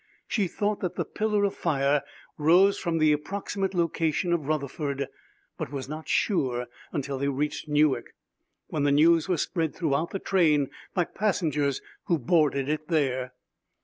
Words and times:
She 0.27 0.47
thought 0.47 0.79
that 0.79 0.95
the 0.95 1.05
pillar 1.05 1.43
of 1.43 1.53
fire 1.53 2.01
rose 2.35 2.79
from 2.79 2.97
the 2.97 3.11
approximate 3.13 3.75
location 3.75 4.33
of 4.33 4.47
Rutherford, 4.47 5.07
but 5.59 5.71
was 5.71 5.87
not 5.87 6.07
sure 6.09 6.65
until 6.91 7.19
they 7.19 7.27
reached 7.27 7.67
Newark, 7.67 8.15
when 8.65 8.81
the 8.81 8.91
news 8.91 9.29
was 9.29 9.43
spread 9.43 9.75
throughout 9.75 10.09
the 10.09 10.17
train 10.17 10.71
by 10.95 11.03
passengers 11.03 11.83
who 12.05 12.17
boarded 12.17 12.67
it 12.67 12.87
there. 12.87 13.33